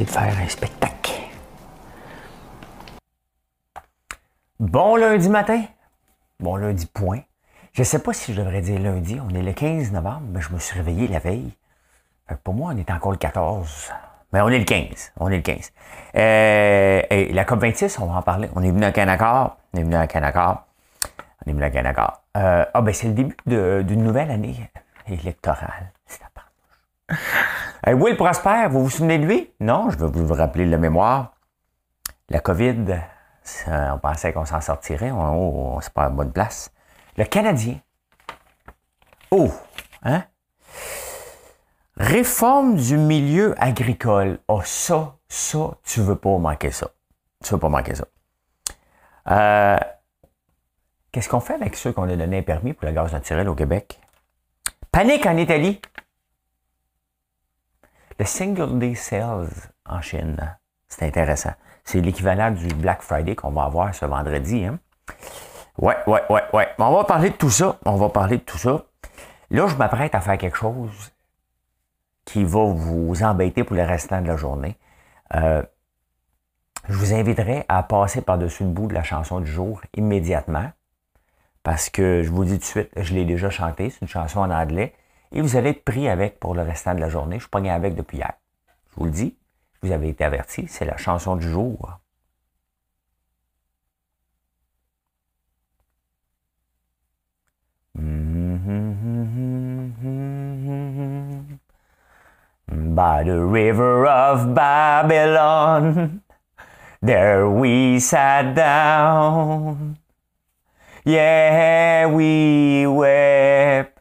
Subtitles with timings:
[0.00, 1.12] De faire un spectacle.
[4.58, 5.62] Bon lundi matin.
[6.40, 7.20] Bon lundi point.
[7.72, 9.18] Je ne sais pas si je devrais dire lundi.
[9.20, 11.52] On est le 15 novembre, mais je me suis réveillé la veille.
[12.42, 13.92] pour moi, on est encore le 14.
[14.32, 15.12] Mais on est le 15.
[15.20, 15.72] On est le 15.
[16.16, 18.48] Euh, et la COP26, on va en parler.
[18.56, 19.58] On est venu à Canaccord.
[19.72, 20.64] On est venu à Canaccord.
[21.44, 22.22] On est venu à Canaccord.
[22.36, 24.70] Euh, ah, ben, c'est le début d'une nouvelle année
[25.08, 25.92] électorale.
[27.08, 29.52] C'est Will Prosper, vous vous souvenez de lui?
[29.60, 31.34] Non, je vais vous rappeler la mémoire.
[32.30, 32.86] La COVID,
[33.66, 35.10] on pensait qu'on s'en sortirait.
[35.10, 36.72] On, c'est pas à bonne place.
[37.16, 37.78] Le Canadien.
[39.30, 39.50] Oh,
[40.02, 40.24] hein?
[41.96, 44.38] Réforme du milieu agricole.
[44.48, 46.88] Oh, ça, ça, tu veux pas manquer ça.
[47.44, 48.06] Tu veux pas manquer ça.
[49.30, 49.78] Euh,
[51.12, 53.54] qu'est-ce qu'on fait avec ceux qu'on a donné un permis pour le gaz naturel au
[53.54, 54.00] Québec?
[54.90, 55.80] Panique en Italie.
[58.18, 59.48] Le Single Day Sales
[59.86, 61.52] en Chine, c'est intéressant.
[61.82, 64.64] C'est l'équivalent du Black Friday qu'on va avoir ce vendredi.
[64.64, 64.78] Hein?
[65.78, 66.68] Ouais, ouais, ouais, ouais.
[66.78, 67.76] On va parler de tout ça.
[67.84, 68.84] On va parler de tout ça.
[69.50, 71.12] Là, je m'apprête à faire quelque chose
[72.24, 74.76] qui va vous embêter pour le restant de la journée.
[75.34, 75.62] Euh,
[76.88, 80.70] je vous inviterai à passer par-dessus le bout de la chanson du jour immédiatement.
[81.64, 84.40] Parce que je vous dis tout de suite, je l'ai déjà chanté, c'est une chanson
[84.40, 84.94] en anglais
[85.34, 87.36] et vous allez être pris avec pour le restant de la journée.
[87.36, 88.32] Je suis pogné avec depuis hier.
[88.90, 89.36] Je vous le dis,
[89.82, 91.98] vous avez été averti, c'est la chanson du jour.
[102.66, 106.20] By the river of Babylon,
[107.02, 109.96] there we sat down.
[111.04, 113.93] Yeah, we wept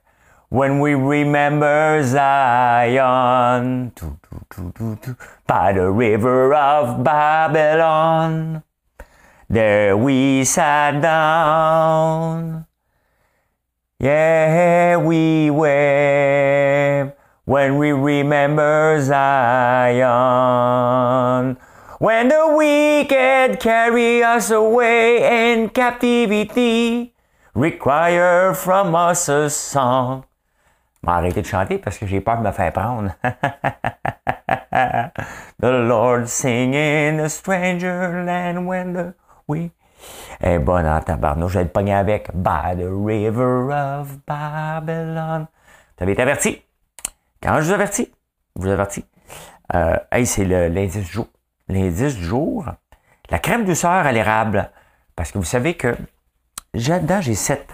[0.54, 3.92] when we remember Zion
[5.48, 8.62] by the river of Babylon.
[9.50, 12.68] There we sat down.
[14.00, 19.98] Yeah, we wept when we remember Zion.
[21.98, 27.16] When the wicked carry us away in captivity,
[27.56, 30.26] require from us a song
[31.04, 33.12] m'a arrêté de chanter parce que j'ai peur de me faire prendre.
[35.62, 39.14] the Lord singing a stranger land when the
[39.48, 39.72] we.
[40.42, 45.48] Eh bon, en tabarnouche, je vais être pogné avec By the river of Babylon.
[45.98, 46.62] Vous avez été averti?
[47.42, 48.12] Quand je vous avertis,
[48.56, 49.06] vous avertis?
[49.74, 51.28] Euh, c'est l'indice du jour.
[51.70, 52.66] L'indice du jour,
[53.30, 54.70] la crème douceur à l'érable.
[55.16, 55.96] Parce que vous savez que
[56.74, 57.72] dedans, j'ai sept,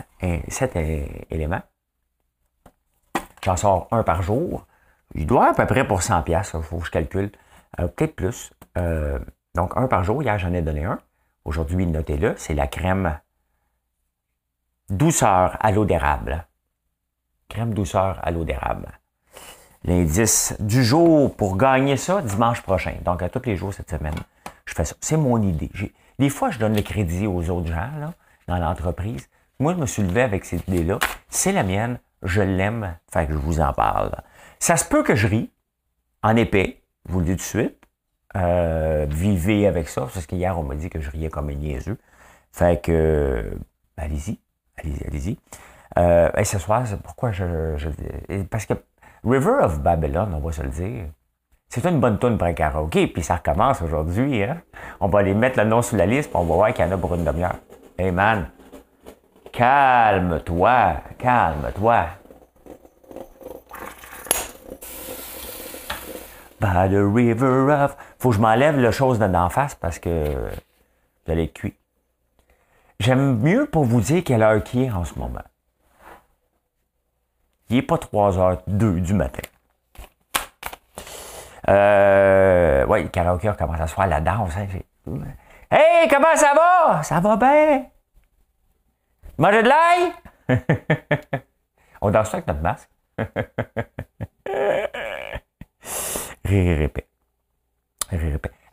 [0.50, 0.75] sept
[1.31, 1.62] éléments.
[3.41, 4.66] J'en sors un par jour.
[5.16, 7.31] Il doit à peu près pour 100 pièces, il faut que je calcule.
[7.79, 8.51] Euh, peut-être plus.
[8.77, 9.19] Euh,
[9.55, 10.22] donc, un par jour.
[10.22, 11.00] Hier, j'en ai donné un.
[11.45, 13.19] Aujourd'hui, notez-le, c'est la crème
[14.89, 16.45] douceur à l'eau d'érable.
[17.47, 18.88] Crème douceur à l'eau d'érable.
[19.83, 22.95] L'indice du jour pour gagner ça, dimanche prochain.
[23.03, 24.16] Donc, à tous les jours cette semaine,
[24.66, 24.95] je fais ça.
[25.00, 25.71] C'est mon idée.
[26.19, 28.13] Des fois, je donne le crédit aux autres gens là,
[28.47, 29.29] dans l'entreprise.
[29.59, 31.00] Moi, je me suis levé avec cette idée-là.
[31.29, 34.12] C'est la mienne je l'aime, fait que je vous en parle.
[34.59, 35.52] Ça se peut que je ris,
[36.24, 37.75] en épais, je vous le dis tout de suite.
[38.35, 41.97] Euh, vivez avec ça, parce qu'hier, on m'a dit que je riais comme un niaiseux.
[42.52, 43.57] Fait que,
[43.97, 44.40] allez-y,
[44.78, 45.40] allez-y, allez-y.
[45.97, 47.90] Euh, et ce soir, pourquoi je, je,
[48.44, 48.74] Parce que
[49.24, 51.06] River of Babylon, on va se le dire,
[51.69, 54.44] c'est une bonne tonne pour un karaoké, puis ça recommence aujourd'hui.
[54.44, 54.62] Hein?
[55.00, 56.88] On va aller mettre le nom sur la liste, puis on va voir qu'il y
[56.88, 57.57] en a pour une demi-heure.
[57.98, 58.50] Hey man,
[59.51, 62.06] Calme-toi, calme-toi.
[66.60, 67.96] By the river of.
[68.19, 70.34] Faut que je m'enlève le chose d'en face parce que
[71.25, 71.75] vous allez être cuit.
[73.00, 75.42] J'aime mieux pour vous dire quelle heure qui est en ce moment.
[77.69, 79.42] Il n'est pas 3h02 du matin.
[81.69, 84.52] Euh, oui, le karaoké commence à se faire la danse.
[84.57, 84.68] Hein,
[85.72, 87.04] hey, comment ça va?
[87.04, 87.86] Ça va bien?
[89.39, 90.12] Manger de l'ail?
[92.01, 92.89] On danse ça avec notre masque?
[96.44, 97.07] rire, répète.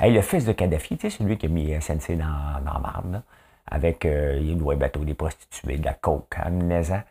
[0.00, 3.22] le fils de Kadhafi, tu sais, celui qui a mis SNC dans, dans marde,
[3.68, 7.04] avec euh, il doit bateau, des prostituées, de la coke, amnésia.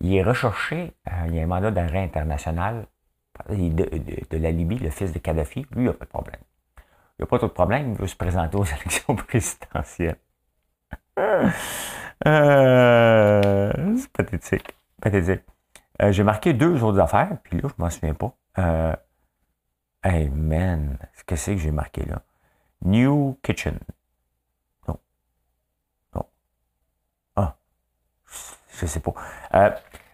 [0.00, 2.86] Il est recherché, euh, il y a un mandat d'arrêt international
[3.48, 5.66] de, la Libye, le fils de Kadhafi.
[5.72, 6.40] Lui, il n'a pas de problème.
[7.18, 10.18] Il n'a pas trop de problème, il veut se présenter aux élections présidentielles.
[12.26, 14.74] Euh, c'est pathétique.
[15.00, 15.42] Pathétique.
[16.10, 18.34] J'ai marqué deux autres affaires, puis là, je m'en souviens pas.
[20.02, 22.22] hey man, qu'est-ce que c'est que j'ai marqué là?
[22.84, 23.78] New Kitchen.
[28.82, 29.12] je sais pas.
[29.54, 29.70] Euh,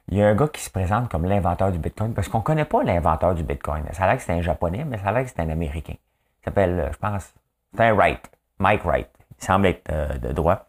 [0.09, 2.65] il y a un gars qui se présente comme l'inventeur du Bitcoin, parce qu'on connaît
[2.65, 3.85] pas l'inventeur du Bitcoin.
[3.93, 5.95] Ça a l'air que c'est un japonais, mais ça a l'air que c'est un américain.
[6.43, 7.35] Il s'appelle, euh, je pense,
[7.77, 9.09] c'est Wright, Mike Wright.
[9.39, 10.67] Il semble être euh, de droit.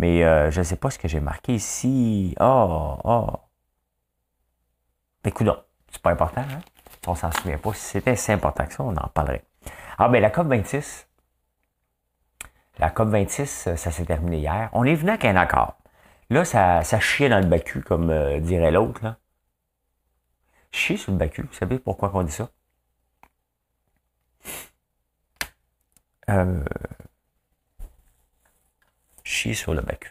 [0.00, 2.34] Mais je ne sais pas ce que j'ai marqué ici.
[2.40, 3.28] Oh, oh.
[5.24, 5.48] Écoute,
[5.90, 6.60] c'est pas important, hein?
[7.06, 7.74] On s'en souvient pas.
[7.74, 9.44] Si c'était si important que ça, on en parlerait.
[9.98, 11.06] Ah, ben la COP26.
[12.78, 14.70] La COP26, ça s'est terminé hier.
[14.72, 15.76] On est venu avec un accord.
[16.30, 19.02] Là, ça, ça chiait dans le bacu, comme euh, dirait l'autre.
[19.04, 19.18] Là.
[20.72, 22.48] Chier sur le bacu, vous savez pourquoi on dit ça?
[26.30, 26.64] Euh,
[29.54, 30.10] sur le bacu.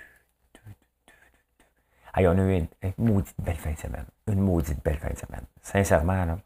[2.18, 4.06] on a eu une, maudite belle fin de semaine.
[4.28, 5.46] Une maudite belle fin de semaine.
[5.62, 6.38] Sincèrement, là.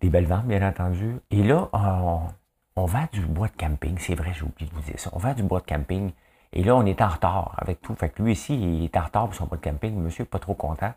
[0.00, 1.16] Des belles ventes, bien entendu.
[1.30, 2.20] Et là, on,
[2.76, 3.98] on vend du bois de camping.
[3.98, 5.10] C'est vrai, j'ai oublié de vous dire ça.
[5.12, 6.12] On vend du bois de camping.
[6.52, 7.94] Et là, on est en retard avec tout.
[7.94, 9.96] Fait que lui ici, il est en retard pour son pas de camping.
[9.96, 10.92] Monsieur n'est pas trop content.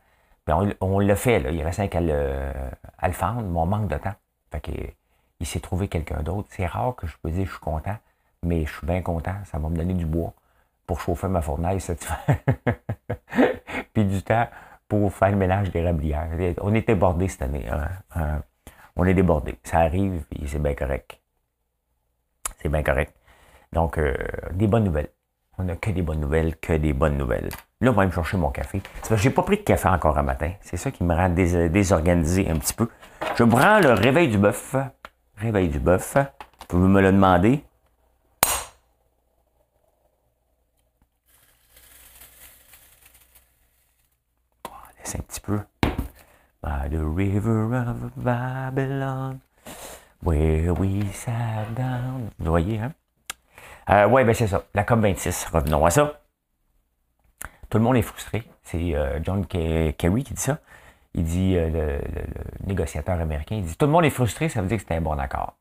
[0.48, 1.52] on, on l'a fait, là.
[1.52, 2.52] Il reste qu'à le,
[2.98, 4.14] à le fendre, mais on manque de temps.
[4.52, 4.96] Fait
[5.40, 6.48] il s'est trouvé quelqu'un d'autre.
[6.52, 7.98] C'est rare que je peux dire je suis content,
[8.44, 9.36] mais je suis bien content.
[9.46, 10.34] Ça va me donner du bois
[10.86, 11.96] pour chauffer ma fournaise
[13.94, 14.48] Puis du temps
[14.88, 16.30] pour faire le mélange des rablières.
[16.62, 17.66] On est débordé cette année.
[17.72, 17.88] Hein.
[18.16, 18.42] Hein.
[18.96, 19.56] On est débordé.
[19.64, 21.20] Ça arrive et c'est bien correct.
[22.62, 23.14] C'est bien correct.
[23.72, 24.14] Donc, euh,
[24.52, 25.10] des bonnes nouvelles.
[25.58, 27.50] On n'a que des bonnes nouvelles, que des bonnes nouvelles.
[27.82, 28.82] Là, on va me chercher mon café.
[28.96, 30.52] Parce que j'ai pas pris de café encore un matin.
[30.62, 32.90] C'est ça qui me rend désorganisé un petit peu.
[33.36, 34.76] Je prends le réveil du bœuf.
[35.38, 36.18] Réveil du bœuf.
[36.70, 37.64] Vous me le demander.
[45.14, 45.60] Un petit peu.
[46.64, 49.42] By the river of Babylon,
[50.24, 52.30] where we sat down.
[52.40, 52.94] Vous voyez, hein?
[53.90, 54.64] Euh, oui, ben c'est ça.
[54.74, 56.22] La COP26, revenons à ça.
[57.70, 58.44] Tout le monde est frustré.
[58.64, 60.60] C'est euh, John Kerry qui dit ça.
[61.14, 64.68] Il dit, euh, le, négociateur américain, il dit Tout le monde est frustré, ça veut
[64.68, 65.58] dire que c'était un bon accord.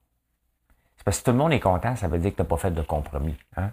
[0.97, 2.57] C'est parce que tout le monde est content, ça veut dire que tu n'as pas
[2.57, 3.37] fait de compromis.
[3.57, 3.73] Hein?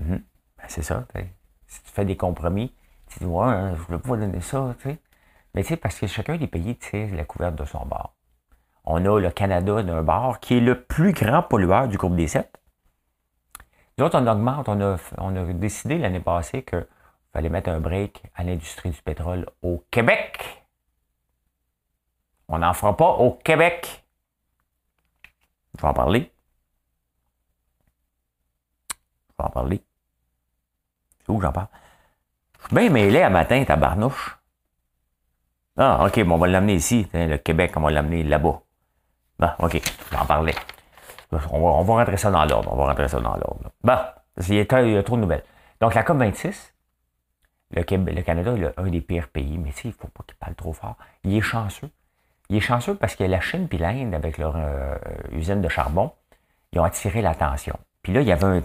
[0.00, 0.22] Mhm.
[0.58, 1.06] ben, c'est ça.
[1.72, 2.74] Si tu fais des compromis,
[3.06, 4.74] tu dis Ouais, hein, je ne veux pas donner ça.
[4.82, 4.98] sais.
[5.54, 8.14] Mais tu sais, parce que chacun des pays tire la couverte de son bord.
[8.84, 12.28] On a le Canada d'un bord, qui est le plus grand pollueur du groupe des
[12.28, 12.60] sept.
[13.96, 14.68] Nous on augmente.
[14.68, 16.86] On a, on a décidé l'année passée qu'il
[17.32, 20.66] fallait mettre un break à l'industrie du pétrole au Québec.
[22.48, 24.04] On n'en fera pas au Québec.
[25.78, 26.30] Je vais en parler.
[29.30, 29.82] Je vais en parler.
[31.24, 31.68] C'est où j'en parle?
[32.60, 34.38] Je suis bien mêlé à matin, tabarnouche.
[35.76, 37.08] Ah, OK, bon, on va l'amener ici.
[37.14, 38.60] Le Québec, on va l'amener là-bas.
[39.38, 39.80] Bon, OK,
[40.12, 40.54] j'en parlais.
[41.32, 42.72] On va, on va rentrer ça dans l'ordre.
[42.72, 43.70] On va rentrer ça dans l'ordre.
[43.82, 43.98] Bon,
[44.48, 45.44] il y, a, trop de nouvelles.
[45.80, 46.72] Donc, la COP26,
[47.70, 50.54] le, le Canada est un des pires pays, mais il ne faut pas qu'il parle
[50.54, 50.96] trop fort.
[51.24, 51.90] Il est chanceux.
[52.48, 54.96] Il est chanceux parce que la Chine et l'Inde, avec leur euh,
[55.32, 56.12] usine de charbon,
[56.72, 57.78] ils ont attiré l'attention.
[58.02, 58.62] Puis là, il y, avait un,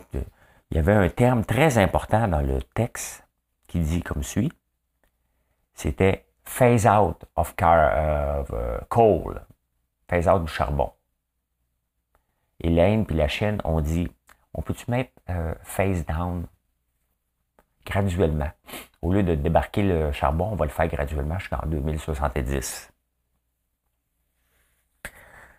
[0.71, 3.25] il y avait un terme très important dans le texte
[3.67, 4.51] qui dit comme suit.
[5.74, 7.91] C'était phase out of, car,
[8.53, 9.45] euh, coal
[10.09, 10.91] phase out du charbon.
[12.62, 14.09] Et l'Inde puis la Chine ont dit,
[14.53, 16.47] on peut-tu mettre euh, phase down
[17.86, 18.50] graduellement?
[19.01, 22.91] Au lieu de débarquer le charbon, on va le faire graduellement jusqu'en 2070.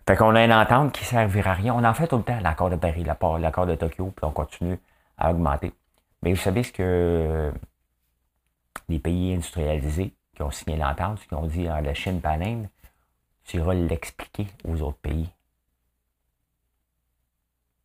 [0.06, 1.74] Fait qu'on a une entente qui ne servira à rien.
[1.74, 4.78] On en fait tout le temps l'accord de Paris, l'accord de Tokyo, puis on continue
[5.18, 5.72] à augmenter.
[6.22, 7.52] Mais vous savez ce que
[8.88, 12.37] les pays industrialisés qui ont signé l'entente, qui ont dit à la Chine et à
[12.37, 12.68] l'Inde,
[13.44, 15.28] tu iras l'expliquer aux autres pays.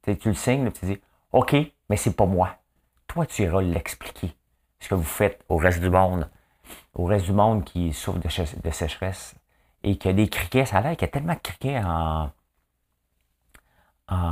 [0.03, 0.99] tu le signes, tu dis,
[1.31, 1.55] OK,
[1.89, 2.57] mais c'est pas moi.
[3.07, 4.35] Toi, tu iras l'expliquer.
[4.79, 6.29] Ce que vous faites au reste du monde,
[6.93, 9.35] au reste du monde qui souffre de, sécheresse
[9.83, 10.65] et qui a des criquets.
[10.65, 12.29] Ça a l'air qu'il y a tellement de criquets en,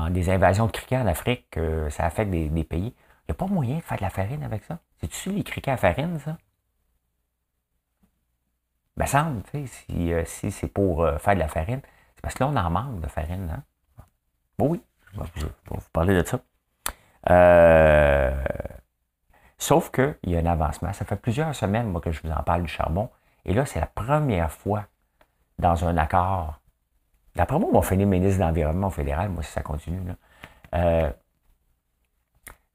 [0.10, 2.94] des invasions de criquets en Afrique que ça affecte des, pays.
[3.28, 4.80] Il n'y a pas moyen de faire de la farine avec ça?
[5.00, 6.38] C'est-tu les criquets à farine, ça?
[8.98, 11.82] Ben, semble, si, euh, si c'est pour euh, faire de la farine,
[12.22, 13.50] Parce que là, on en manque de farine.
[13.50, 13.64] Hein?
[14.60, 16.40] oui, je vais vous parler de ça.
[17.30, 18.44] Euh,
[19.58, 20.94] sauf qu'il y a un avancement.
[20.94, 23.10] Ça fait plusieurs semaines, moi, que je vous en parle du charbon.
[23.46, 24.86] Et là, c'est la première fois
[25.58, 26.60] dans un accord.
[27.36, 30.02] D'après moi, on va finir ministre de l'Environnement fédéral, moi, si ça continue.
[30.76, 31.10] Euh,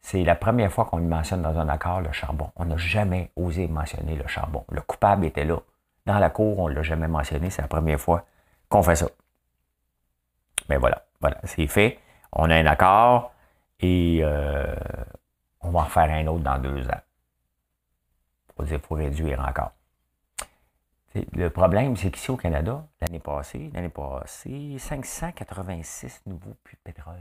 [0.00, 2.50] c'est la première fois qu'on mentionne dans un accord le charbon.
[2.56, 4.64] On n'a jamais osé mentionner le charbon.
[4.70, 5.58] Le coupable était là.
[6.06, 7.50] Dans la cour, on ne l'a jamais mentionné.
[7.50, 8.24] C'est la première fois
[8.68, 9.08] qu'on fait ça.
[10.68, 11.98] Mais voilà, voilà, c'est fait.
[12.32, 13.32] On a un accord
[13.80, 14.74] et euh,
[15.60, 17.00] on va en faire un autre dans deux ans.
[18.60, 19.72] Il faut réduire encore.
[21.32, 27.16] Le problème, c'est qu'ici au Canada, l'année passée, l'année passée, 586 nouveaux puits de pétrole.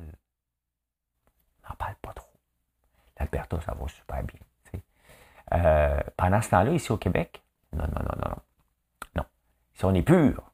[1.63, 2.31] On n'en parle pas trop.
[3.19, 4.39] L'Alberta, ça va super bien.
[5.53, 8.41] Euh, pendant ce temps-là, ici au Québec, non, non, non, non, non.
[9.17, 9.25] Non.
[9.75, 10.51] Ici, on est pur.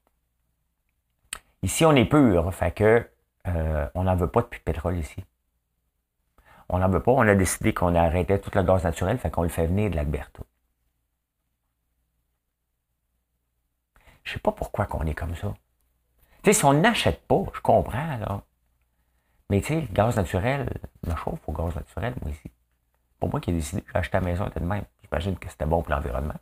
[1.63, 2.53] Ici, on est pur.
[2.53, 3.09] Fait que
[3.47, 5.23] euh, on n'en veut pas de pétrole ici.
[6.69, 7.11] On n'en veut pas.
[7.11, 9.95] On a décidé qu'on arrêtait tout le gaz naturel, fait qu'on le fait venir de
[9.95, 10.43] l'Alberta.
[14.23, 15.53] Je sais pas pourquoi qu'on est comme ça.
[16.43, 18.41] Tu sais, si on n'achète pas, je comprends, là.
[19.49, 20.69] Mais tu sais, le gaz naturel,
[21.05, 22.49] me chauffe au gaz naturel, moi, ici.
[23.19, 24.85] Pour moi qui ai décidé d'acheter la maison, de même.
[25.03, 26.39] J'imagine que c'était bon pour l'environnement.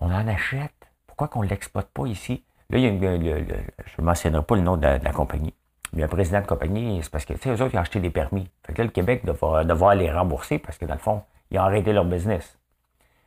[0.00, 0.72] On en achète.
[1.06, 2.44] Pourquoi qu'on ne l'exploite pas ici?
[2.70, 3.46] Là, il y a une,
[3.86, 5.54] je ne mentionnerai pas le nom de la, compagnie.
[5.92, 8.00] Mais le président de compagnie, c'est parce que, tu sais, eux autres, ils ont acheté
[8.00, 8.50] des permis.
[8.66, 11.58] Fait que là, le Québec devra devoir les rembourser parce que, dans le fond, ils
[11.58, 12.58] ont arrêté leur business.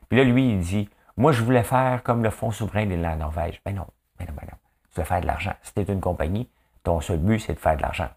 [0.10, 3.16] Puis là, lui, il dit, moi, je voulais faire comme le Fonds souverain de la
[3.16, 3.60] Norvège.
[3.66, 3.88] Ben non,
[4.20, 4.58] ben non, ben non.
[4.90, 5.54] Tu voulais faire de l'argent.
[5.64, 6.50] Si tu une compagnie,
[6.84, 8.10] ton seul but, c'est de faire de l'argent.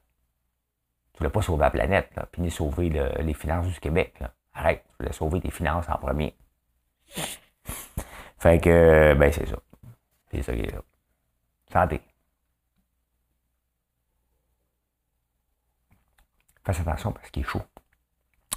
[1.15, 4.23] Tu voulais pas sauver la planète, là, puis ni sauver les finances du Québec.
[4.53, 6.37] Arrête, tu voulais sauver tes finances en premier.
[8.39, 9.57] Fait que, ben c'est ça.
[10.31, 10.83] C'est ça qui est là.
[11.73, 12.01] Santé.
[16.65, 17.63] Fais attention parce qu'il est chaud.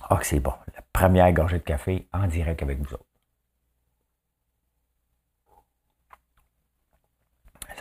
[0.10, 0.54] Ah, c'est bon.
[0.76, 3.06] La première gorgée de café en direct avec vous autres.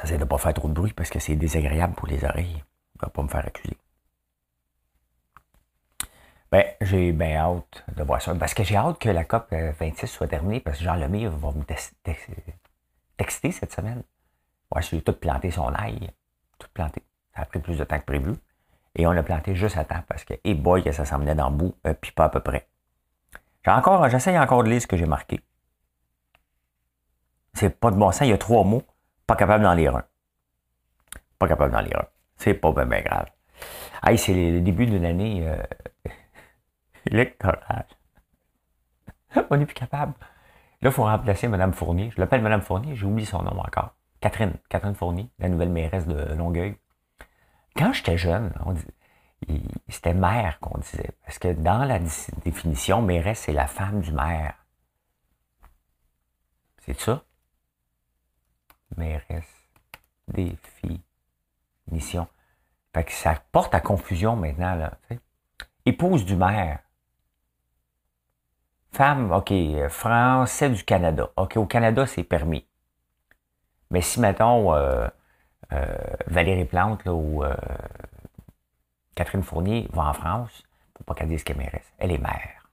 [0.03, 2.63] J'essaie de ne pas faire trop de bruit parce que c'est désagréable pour les oreilles.
[3.01, 3.77] Je ne pas me faire accuser.
[6.51, 8.35] Ben, j'ai bien hâte de voir ça.
[8.35, 11.53] Parce que j'ai hâte que la COP 26 soit terminée parce que Jean Lemire va
[11.53, 11.63] me
[13.17, 14.03] texter cette semaine.
[14.75, 16.11] Ouais, je tout planté son ail.
[16.59, 17.03] Tout planté.
[17.35, 18.35] Ça a pris plus de temps que prévu.
[18.95, 21.49] Et on l'a planté juste à temps parce que, et boy, que ça s'emmenait dans
[21.49, 22.69] le bout, euh, puis pas à peu près.
[23.65, 25.41] J'ai encore, j'essaye encore de lire ce que j'ai marqué.
[27.55, 28.83] C'est pas de bon sens, il y a trois mots.
[29.33, 30.05] Pas capable d'en lire un.
[31.39, 32.07] Pas capable d'en lire un.
[32.37, 33.31] C'est pas bien, grave.
[34.03, 35.57] Hey, c'est le début d'une année euh,
[37.07, 37.87] électorale.
[39.49, 40.13] On n'est plus capable.
[40.83, 42.11] Là, il faut remplacer Mme Fournier.
[42.15, 43.95] Je l'appelle Mme Fournier, j'ai oublié son nom encore.
[44.21, 46.77] Catherine, Catherine Fournier, la nouvelle mairesse de Longueuil.
[47.75, 48.53] Quand j'étais jeune,
[49.89, 51.13] c'était maire qu'on disait.
[51.25, 52.01] Parce que dans la
[52.45, 54.57] définition, mairesse, c'est la femme du maire.
[56.81, 57.25] C'est ça?
[58.97, 59.69] Mairesse,
[60.29, 62.27] définition.
[62.95, 64.99] Fait que ça porte à confusion maintenant, là.
[65.85, 66.81] Épouse du maire.
[68.93, 69.53] Femme, OK,
[69.89, 71.31] français du Canada.
[71.37, 72.67] OK, au Canada, c'est permis.
[73.91, 75.09] Mais si, mettons, euh,
[75.73, 75.97] euh,
[76.27, 77.55] Valérie Plante ou euh,
[79.15, 80.63] Catherine Fournier va en France,
[80.95, 82.69] pour pas qu'elle dise qu'elle mairesse, elle est mère.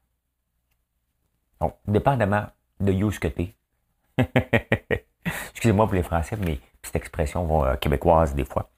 [1.61, 2.47] Donc, dépendamment
[2.79, 3.55] de où ce que t'es.
[5.59, 8.69] Excusez-moi pour les Français, mais cette expression euh, québécoise des fois.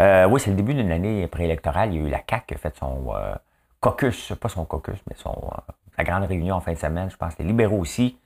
[0.00, 1.92] Euh, oui, c'est le début d'une année préélectorale.
[1.92, 3.34] Il y a eu la CAQ qui a fait son euh,
[3.80, 5.50] caucus, pas son caucus, mais son,
[5.94, 7.10] sa grande réunion en fin de semaine.
[7.10, 8.18] Je pense les libéraux aussi.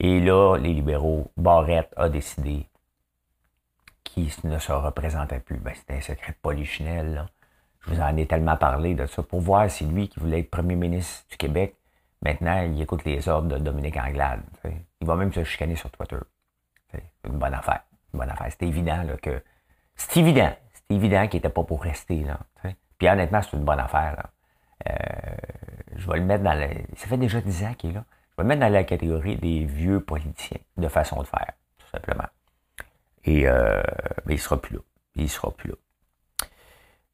[0.00, 2.66] Et là, les libéraux, Barrette a décidé
[4.02, 5.58] qu'il ne se représentait plus.
[5.58, 7.18] Ben, c'était un secret de.
[7.82, 10.50] Je vous en ai tellement parlé de ça pour voir si lui, qui voulait être
[10.50, 11.76] premier ministre du Québec,
[12.22, 14.42] maintenant, il écoute les ordres de Dominique Anglade.
[15.00, 16.18] Il va même se chicaner sur Twitter.
[17.22, 17.82] C'est une bonne affaire.
[18.12, 18.48] Une bonne affaire.
[18.50, 19.42] C'est évident là, que.
[19.96, 20.52] C'est évident.
[20.72, 22.24] C'est évident qu'il n'était pas pour rester.
[22.24, 22.40] Là,
[22.98, 24.28] Puis honnêtement, c'est une bonne affaire.
[24.88, 24.92] Euh,
[25.96, 26.68] je vais le mettre dans la.
[26.96, 28.04] Ça fait déjà 10 ans qu'il est là.
[28.30, 31.86] Je vais le mettre dans la catégorie des vieux politiciens de façon de faire, tout
[31.86, 32.26] simplement.
[33.24, 33.82] Et euh,
[34.28, 34.80] il sera plus là.
[35.14, 35.76] Il sera plus là.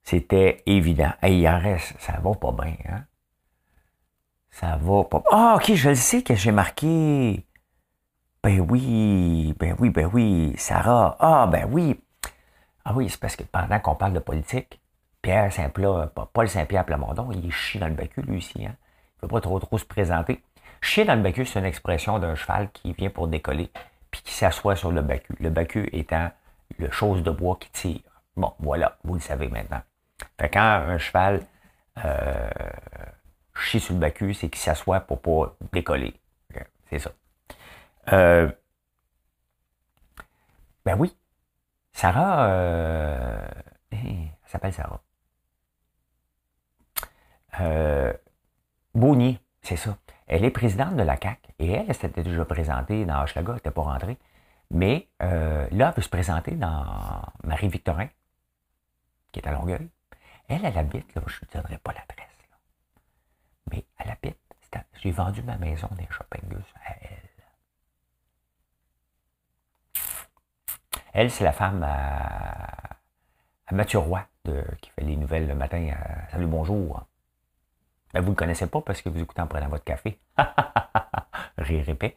[0.03, 1.13] C'était évident.
[1.23, 3.05] Et il en reste, ça va pas bien, hein?
[4.51, 5.23] Ça va pas.
[5.31, 7.47] Ah, ok, je le sais que j'ai marqué.
[8.42, 11.16] Ben oui, ben oui, ben oui, Sarah.
[11.20, 12.00] Ah, ben oui.
[12.85, 14.80] Ah oui, c'est parce que pendant qu'on parle de politique,
[15.20, 18.64] Pierre Saint-Plat, Paul Saint-Pierre Plamondon, il est dans le bacu, lui aussi.
[18.64, 18.75] Hein?
[18.78, 20.42] Il ne veut pas trop trop se présenter.
[20.80, 23.70] Chier dans le bacu, c'est une expression d'un cheval qui vient pour décoller,
[24.11, 25.35] puis qui s'assoit sur le bacu.
[25.38, 26.30] Le bacu étant
[26.78, 28.00] le chose de bois qui tire.
[28.37, 29.82] Bon, voilà, vous le savez maintenant.
[30.40, 31.42] Fait quand un cheval
[32.02, 32.50] euh,
[33.54, 36.14] chie sur le bacu, c'est qu'il s'assoit pour pas décoller.
[36.88, 37.11] C'est ça.
[38.12, 38.50] Euh,
[40.85, 41.17] ben oui.
[41.93, 43.49] Sarah, euh,
[43.93, 45.02] elle s'appelle Sarah.
[47.61, 48.12] Euh,
[49.62, 49.97] c'est ça.
[50.26, 53.55] Elle est présidente de la CAC et elle, elle s'était déjà présentée dans Hochelaga, elle
[53.57, 54.19] n'était pas rentrée.
[54.71, 58.09] Mais euh, là, elle veut se présenter dans Marie-Victorin,
[59.33, 59.88] qui est à Longueuil.
[60.49, 62.49] Elle, elle habite, je ne donnerai pas l'adresse,
[63.71, 64.38] mais elle habite.
[64.95, 66.43] J'ai vendu ma maison des shopping
[66.85, 67.30] à elle.
[71.12, 74.25] Elle, c'est la femme à, Mathieu Roy,
[74.81, 75.90] qui fait les nouvelles le matin.
[76.31, 77.05] Salut, bonjour.
[78.12, 80.19] Ben, vous ne le connaissez pas parce que vous écoutez en prenant votre café.
[81.59, 82.17] Rire épais.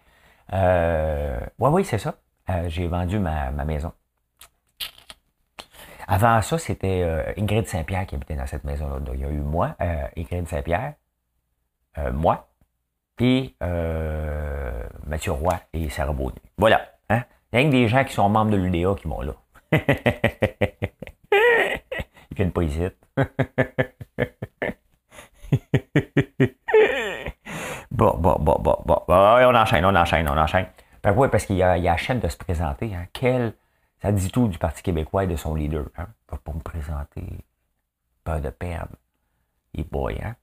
[0.51, 2.15] Euh, oui, oui, c'est ça.
[2.49, 3.93] Euh, j'ai vendu ma, maison.
[6.07, 8.99] Avant ça, c'était euh, Ingrid Saint-Pierre qui habitait dans cette maison-là.
[9.13, 9.75] Il y a eu moi,
[10.17, 10.93] Ingrid Saint-Pierre,
[12.11, 12.49] moi,
[13.15, 13.55] puis
[15.05, 16.15] Mathieu Roy et Sarah.
[16.57, 16.81] Voilà.
[17.09, 17.23] Hein?
[17.53, 19.33] Il y a des gens qui sont membres de l'UDA qui vont là.
[22.31, 22.81] Ils viennent pas ici.
[27.91, 29.03] bon, bon, bon, bon, bon.
[29.07, 30.65] on enchaîne, on enchaîne, on enchaîne.
[31.03, 32.95] Ben oui, parce qu'il y, a la chaîne de se présenter.
[32.95, 33.05] Hein.
[33.13, 33.53] Quel,
[34.01, 35.85] ça dit tout du Parti québécois et de son leader.
[35.97, 36.07] Hein.
[36.31, 37.45] Va pas me présenter.
[38.23, 38.95] Peur de perdre.
[39.75, 40.35] Et boy, hein.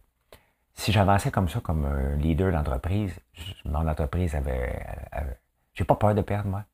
[0.75, 3.19] Si j'avançais comme ça, comme un leader d'entreprise,
[3.64, 5.40] mon entreprise avait, avait
[5.75, 6.64] j'ai pas peur de perdre, moi.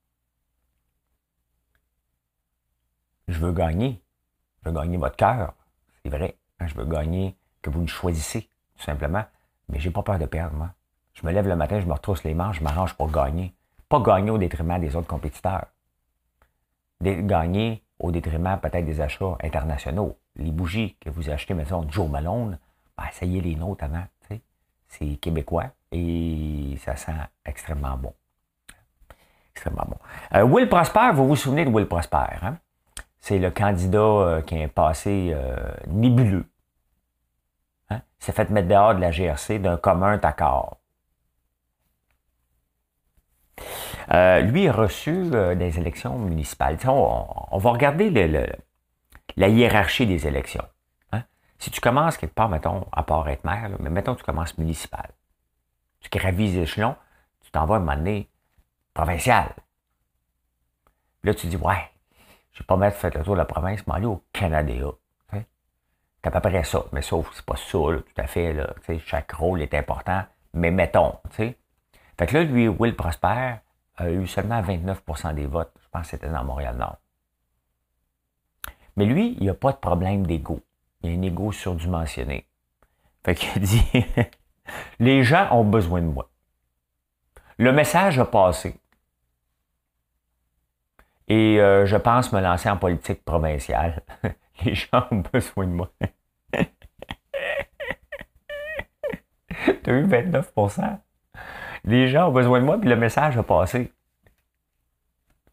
[3.37, 4.01] Je veux gagner.
[4.63, 5.53] Je veux gagner votre cœur.
[6.03, 6.39] C'est vrai.
[6.59, 6.69] Hein.
[6.69, 9.25] Je veux gagner que vous me choisissez, tout simplement.
[9.69, 10.71] Mais j'ai pas peur de perdre, moi.
[11.13, 13.55] Je me lève le matin, je me retrousse les manches, je m'arrange pour gagner.
[13.91, 15.67] Pas gagner au détriment des autres compétiteurs.
[17.03, 20.17] Gagner au détriment peut-être des achats internationaux.
[20.37, 22.59] Les bougies que vous achetez, maison Joe Malone,
[22.97, 24.07] ben, est, les nôtres avant.
[24.89, 27.13] C'est québécois et ça sent
[27.45, 28.15] extrêmement bon.
[29.53, 29.99] Extrêmement bon.
[30.35, 32.57] Euh, Will Prosper, vous vous souvenez de Will Prosper, hein?
[33.27, 35.57] C'est le candidat euh, qui a un passé euh,
[35.89, 36.47] nébuleux
[37.91, 38.01] Hein?
[38.21, 40.79] S'est fait mettre dehors de la GRC d'un commun accord.
[44.13, 46.79] Euh, lui a reçu des élections municipales.
[46.87, 48.11] On, va regarder
[49.37, 50.69] la hiérarchie des élections.
[51.11, 51.25] Hein?
[51.59, 55.11] Si tu commences quelque part, mettons, à part être maire, mais mettons tu commences municipal.
[55.99, 56.95] Tu gravis les échelons,
[57.41, 58.31] tu t'en vas à un moment donné
[58.95, 59.53] provincial.
[61.25, 61.91] Là, tu dis, ouais,
[62.57, 64.73] je vais pas mettre fait le tour de la province, mais aller au Canada.
[66.25, 66.87] C'est à peu près ça.
[66.91, 68.55] Mais sauf, c'est pas ça, tout à fait.
[68.55, 70.25] Là, chaque rôle est important.
[70.55, 71.59] Mais mettons, sais.
[72.19, 73.57] Fait que là, lui, Will Prosper
[73.97, 75.73] a eu seulement 29% des votes.
[75.83, 76.97] Je pense que c'était dans Montréal-Nord.
[78.97, 80.61] Mais lui, il n'a pas de problème d'ego.
[81.03, 82.49] Il a un ego surdimensionné.
[83.23, 83.87] Fait qu'il dit
[84.99, 86.31] Les gens ont besoin de moi.
[87.59, 88.81] Le message a passé.
[91.29, 94.03] Et euh, je pense me lancer en politique provinciale.
[94.65, 95.91] Les gens ont besoin de moi.
[99.85, 100.99] tu as eu 29%
[101.85, 103.93] Les gens ont besoin de moi, puis le message a passé.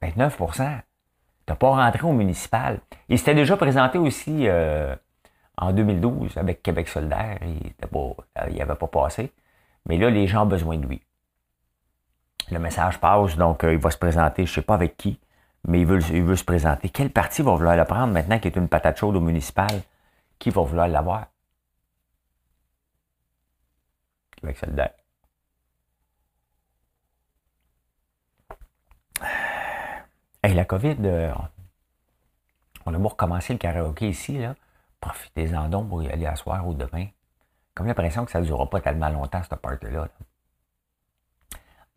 [0.01, 2.79] 29 Tu n'as pas rentré au municipal.
[3.09, 4.95] Il s'était déjà présenté aussi euh,
[5.57, 7.39] en 2012 avec Québec solidaire.
[7.41, 7.73] Il
[8.57, 9.31] n'avait pas, pas passé.
[9.85, 11.01] Mais là, les gens ont besoin de lui.
[12.51, 15.19] Le message passe, donc euh, il va se présenter, je ne sais pas avec qui,
[15.67, 16.89] mais il veut, se présenter.
[16.89, 19.81] Quel parti va vouloir le prendre maintenant qu'il est une patate chaude au municipal?
[20.39, 21.27] Qui va vouloir l'avoir?
[24.35, 24.93] Québec solidaire.
[30.45, 31.33] Hey, la COVID, euh,
[32.85, 34.55] on a beau recommencer le karaoké ici, là.
[34.99, 37.07] Profitez-en donc pour y aller à soir ou demain.
[37.73, 40.09] Comme l'impression que ça ne durera pas tellement longtemps, cette party-là.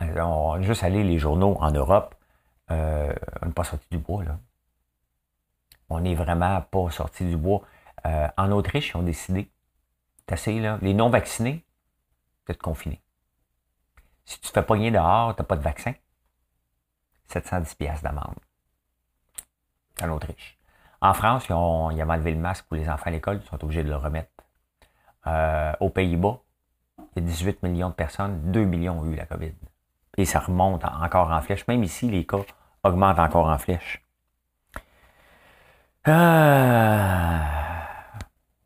[0.03, 2.15] Euh, on a juste allé les journaux en Europe.
[2.71, 4.39] Euh, on n'est pas sorti du bois, là.
[5.89, 7.63] On n'est vraiment pas sorti du bois.
[8.05, 9.51] en Autriche, ils ont décidé,
[10.29, 11.65] assez, là, les non-vaccinés,
[12.49, 13.01] être confiné.
[14.25, 15.95] Si tu te fais pogner dehors, tu n'as pas de vaccin,
[17.29, 18.35] 710 pièces d'amende.
[20.03, 20.59] En Autriche.
[21.01, 23.63] En France, ils, ont, ils enlevé le masque pour les enfants à l'école, ils sont
[23.63, 24.31] obligés de le remettre.
[25.27, 26.41] Euh, aux Pays-Bas,
[26.99, 29.53] il y a 18 millions de personnes, 2 millions ont eu la COVID.
[30.17, 31.67] Et ça remonte encore en flèche.
[31.69, 32.43] Même ici, les cas
[32.87, 34.03] augmentent encore en flèche.
[36.05, 37.43] Ah.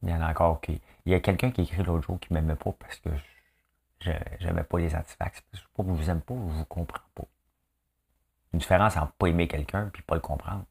[0.02, 0.80] il y en a encore qui.
[1.06, 3.10] Il y a quelqu'un qui écrit l'autre jour qui ne m'aimait pas parce que
[4.00, 5.42] je n'aimais pas les antifax.
[5.52, 7.24] Je je vous aime pas, je vous comprends pas.
[8.52, 10.64] Une différence entre pas aimer quelqu'un et pas le comprendre.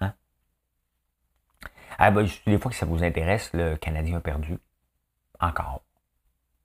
[0.00, 0.14] Hein?
[1.98, 4.58] Ah, ben, des fois que ça vous intéresse, le Canadien a perdu.
[5.40, 5.82] Encore.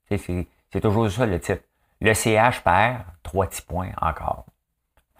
[0.08, 1.62] C'est toujours ça le titre.
[2.00, 4.46] Le CH perd, trois petits points encore.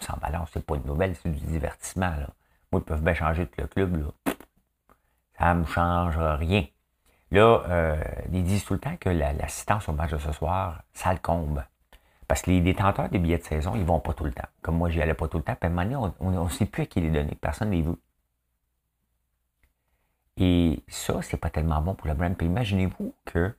[0.02, 2.10] S'en balance, c'est pas une nouvelle, c'est du divertissement.
[2.10, 2.28] Là.
[2.72, 3.96] Moi, ils peuvent bien changer tout le club.
[3.96, 4.34] Là.
[5.38, 6.66] Ça ne me change rien.
[7.30, 11.12] Là, euh, ils disent tout le temps que l'assistance au match de ce soir, ça
[11.12, 11.66] le comble.
[12.28, 14.48] Parce que les détenteurs des billets de saison, ils vont pas tout le temps.
[14.60, 15.54] Comme moi, j'y allais pas tout le temps.
[15.54, 17.34] Puis à un moment donné, on ne sait plus à qui les donner.
[17.40, 17.98] Personne ne les veut.
[20.36, 22.36] Et ça, c'est pas tellement bon pour le brand.
[22.36, 23.54] Puis imaginez-vous que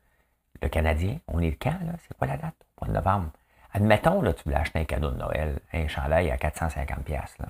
[0.62, 1.94] le Canadien, on est le quand, là?
[2.00, 2.56] C'est quoi la date?
[2.78, 3.32] Au mois de novembre.
[3.74, 7.10] Admettons, là, tu voulais acheter un cadeau de Noël, un chandail à 450$.
[7.40, 7.50] Là.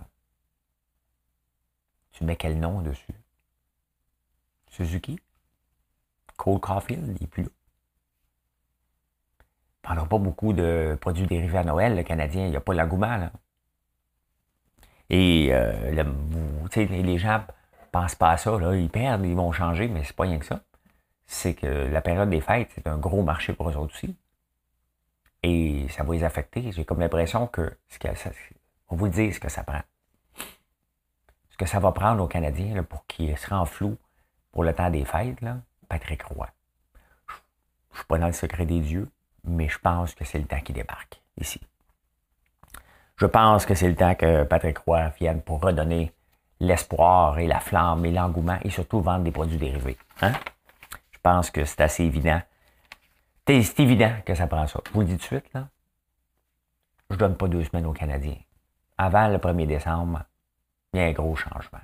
[2.14, 3.14] Tu mets quel nom dessus?
[4.70, 5.20] Suzuki?
[6.38, 7.50] Cole Caulfield, il n'est plus là.
[9.82, 13.30] Pendant pas beaucoup de produits dérivés à Noël, le Canadien, il n'y a pas l'engouement.
[15.10, 17.44] Et euh, le, les gens
[17.92, 18.76] pensent pas à ça, là.
[18.76, 20.62] Ils perdent, ils vont changer, mais c'est pas rien que ça.
[21.26, 24.16] C'est que la période des fêtes, c'est un gros marché pour eux aussi.
[25.44, 26.72] Et ça va les affecter.
[26.72, 28.08] J'ai comme l'impression que, ce que
[28.90, 29.82] on vous dit ce que ça prend.
[31.50, 33.98] Ce que ça va prendre aux Canadiens pour qu'ils se rendent flou
[34.52, 35.44] pour le temps des fêtes,
[35.90, 36.48] Patrick Roy.
[37.92, 39.10] Je ne suis pas dans le secret des dieux,
[39.44, 41.62] mais je pense que c'est le temps qu'il débarque ici.
[43.18, 46.12] Je pense que c'est le temps que Patrick Roy vienne pour redonner
[46.60, 49.98] l'espoir et la flamme et l'engouement et surtout vendre des produits dérivés.
[50.22, 50.34] Hein?
[51.12, 52.42] Je pense que c'est assez évident
[53.48, 54.80] c'est évident que ça prend ça.
[54.88, 55.68] Je vous dis tout de suite, là.
[57.10, 58.38] Je donne pas deux semaines aux Canadiens.
[58.98, 60.24] Avant le 1er décembre,
[60.94, 61.80] il y a un gros changement.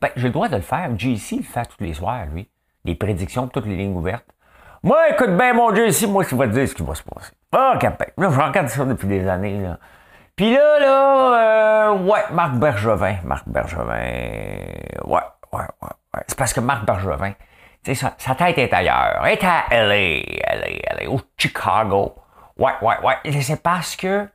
[0.00, 0.90] Ben, j'ai le droit de le faire.
[0.96, 2.48] JC le fait tous les soirs, lui.
[2.84, 4.26] Les prédictions toutes les lignes ouvertes.
[4.82, 7.32] Moi, écoute bien, mon JC, moi, je vais te dire ce qui va se passer.
[7.52, 7.86] Ah, oh.
[8.20, 9.78] Là, je regarde ça depuis des années, là.
[10.36, 13.16] Puis là, là, euh, ouais, Marc Bergevin.
[13.24, 13.94] Marc Bergevin.
[15.04, 15.20] Ouais,
[15.52, 16.22] ouais, ouais, ouais.
[16.28, 17.32] C'est parce que Marc Bergevin,
[17.94, 19.22] sa, sa, tête est ailleurs.
[19.24, 20.20] Elle est à LA,
[20.56, 22.14] LA, LA, au Chicago.
[22.58, 23.42] Ouais, ouais, ouais.
[23.42, 24.28] C'est parce que,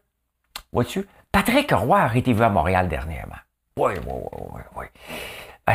[0.72, 3.36] vois-tu, Patrick Roy a été vu à Montréal dernièrement.
[3.78, 4.86] Oui, oui, oui, oui, oui.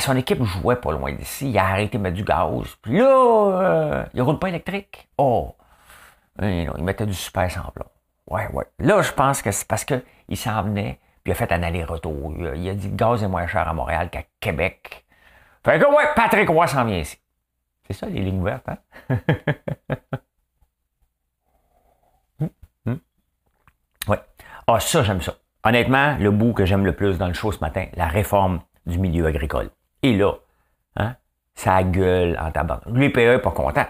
[0.01, 1.49] Son équipe jouait pas loin d'ici.
[1.49, 2.77] Il a arrêté de mettre du gaz.
[2.83, 5.09] Puis là, euh, il roule pas électrique.
[5.17, 5.55] Oh!
[6.43, 7.87] il mettait du super semblant.
[8.29, 8.65] Ouais, ouais.
[8.79, 12.35] Là, je pense que c'est parce qu'il s'en venait, puis il a fait un aller-retour.
[12.37, 15.07] Il, a dit que le gaz est moins cher à Montréal qu'à Québec.
[15.65, 17.19] Fait que, ouais, Patrick Roy s'en vient ici.
[17.87, 18.79] C'est ça, les lignes ouvertes, hein?
[22.41, 22.51] Hum,
[22.87, 23.01] hum.
[24.09, 24.21] Ouais.
[24.67, 25.37] Ah, ça, j'aime ça.
[25.65, 28.99] Honnêtement, le bout que j'aime le plus dans le show ce matin, la réforme du
[28.99, 29.71] milieu agricole.
[30.03, 30.35] Et là,
[30.97, 31.17] hein,
[31.55, 32.83] ça gueule en tabac.
[32.87, 33.87] L'UPE n'est pas content.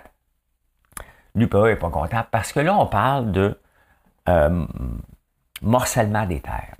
[1.34, 3.58] L'UPE n'est pas content parce que là, on parle de
[4.28, 4.66] euh,
[5.60, 6.76] morcellement des terres.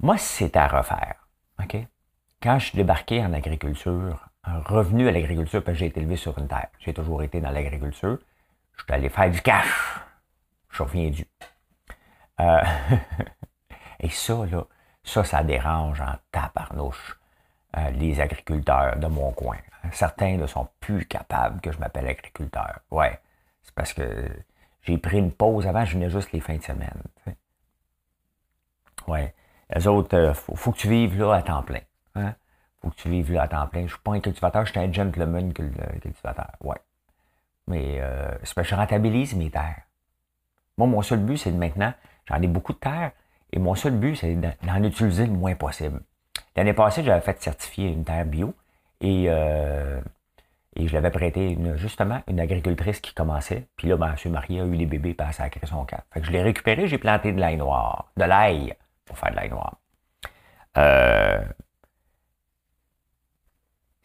[0.00, 1.26] Moi, c'est à refaire.
[1.62, 1.76] OK?
[2.42, 6.38] Quand je suis débarqué en agriculture revenu à l'agriculture parce que j'ai été élevé sur
[6.38, 6.68] une terre.
[6.78, 8.18] J'ai toujours été dans l'agriculture.
[8.76, 10.00] Je suis allé faire du cash.
[10.70, 11.24] Je reviens du.
[12.40, 12.62] Euh,
[14.00, 14.64] et ça, là,
[15.02, 17.18] ça, ça dérange en taparnouche
[17.76, 19.58] euh, les agriculteurs de mon coin.
[19.92, 22.80] Certains ne sont plus capables que je m'appelle agriculteur.
[22.90, 23.20] Ouais,
[23.62, 24.28] c'est parce que
[24.82, 25.66] j'ai pris une pause.
[25.66, 27.02] Avant, je venais juste les fins de semaine.
[29.06, 29.34] Ouais.
[29.74, 31.80] Les autres, il euh, faut, faut, que tu vives là à temps plein.
[32.84, 33.80] Faut que tu vives là à temps plein.
[33.80, 36.50] Je ne suis pas un cultivateur, je suis un gentleman cultivateur.
[36.62, 36.76] Ouais.
[37.66, 39.84] Mais euh, c'est parce que je rentabilise mes terres.
[40.76, 41.94] Moi, mon seul but, c'est de maintenant,
[42.26, 43.12] j'en ai beaucoup de terres,
[43.52, 46.00] et mon seul but, c'est d'en utiliser le moins possible.
[46.56, 48.54] L'année passée, j'avais fait certifier une terre bio
[49.00, 49.98] et, euh,
[50.76, 53.66] et je l'avais prêté justement une agricultrice qui commençait.
[53.76, 54.32] Puis là, ben, M.
[54.32, 56.04] Marie a eu des bébés, puis elle a créé son cap.
[56.12, 59.36] Fait que je l'ai récupéré, j'ai planté de l'ail noir, de l'ail pour faire de
[59.36, 59.78] l'ail noir.
[60.76, 61.42] Euh,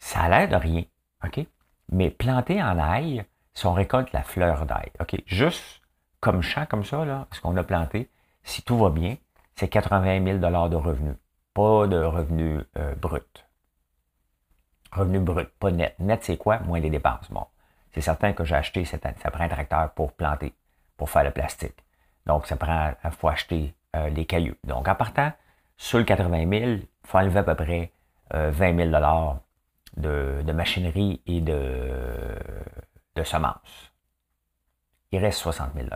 [0.00, 0.84] ça a l'air de rien,
[1.24, 1.46] OK?
[1.92, 5.22] Mais planter en ail, si on récolte la fleur d'ail, OK?
[5.26, 5.82] Juste
[6.20, 8.10] comme champ, comme ça, là, ce qu'on a planté,
[8.42, 9.16] si tout va bien,
[9.54, 11.16] c'est 80 000 de revenus.
[11.54, 13.20] Pas de revenus euh, bruts.
[14.92, 15.94] Revenus bruts, pas net.
[15.98, 16.60] Net, c'est quoi?
[16.60, 17.30] Moins les dépenses.
[17.30, 17.46] Bon.
[17.92, 20.54] C'est certain que j'ai acheté, ça prend un tracteur pour planter,
[20.96, 21.84] pour faire le plastique.
[22.26, 24.54] Donc, ça prend, il faut acheter euh, les cailloux.
[24.64, 25.32] Donc, en partant,
[25.76, 27.92] sur le 80 000, il faut enlever à peu près
[28.32, 28.90] 20 000
[29.96, 31.54] de, machinerie et de,
[33.24, 33.92] semences.
[35.12, 35.88] Il reste 60 000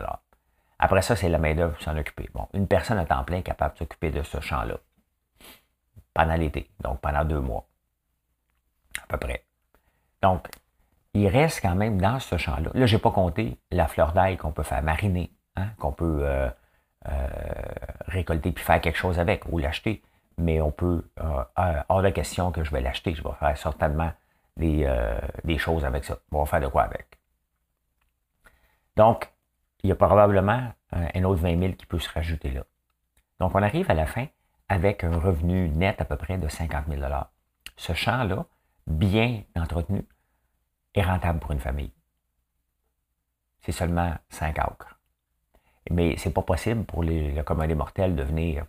[0.77, 2.29] Après ça, c'est la main-d'œuvre pour s'en occuper.
[2.33, 4.77] Bon, une personne à temps plein est capable de s'occuper de ce champ-là
[6.13, 7.67] pendant l'été, donc pendant deux mois,
[9.03, 9.45] à peu près.
[10.21, 10.47] Donc,
[11.13, 12.69] il reste quand même dans ce champ-là.
[12.73, 16.19] Là, je n'ai pas compté la fleur d'ail qu'on peut faire mariner, hein, qu'on peut
[16.21, 16.49] euh,
[17.07, 17.27] euh,
[18.07, 20.03] récolter puis faire quelque chose avec ou l'acheter.
[20.37, 21.43] Mais on peut, euh,
[21.89, 23.13] hors de question que je vais l'acheter.
[23.15, 24.11] Je vais faire certainement
[24.57, 26.17] des, euh, des choses avec ça.
[26.31, 27.19] On va faire de quoi avec.
[28.95, 29.31] Donc,
[29.83, 32.63] il y a probablement un autre 20 000 qui peut se rajouter là.
[33.39, 34.27] Donc, on arrive à la fin
[34.69, 37.01] avec un revenu net à peu près de 50 000
[37.75, 38.45] Ce champ-là,
[38.87, 40.05] bien entretenu,
[40.93, 41.91] est rentable pour une famille.
[43.61, 44.99] C'est seulement 5 acres.
[45.91, 48.65] Mais c'est pas possible pour les, le commun des mortels de venir